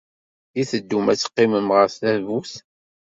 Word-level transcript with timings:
I 0.61 0.63
teddum 0.69 1.05
ad 1.11 1.17
teqqimem 1.19 1.67
ɣer 1.75 1.87
tdabut? 1.93 2.51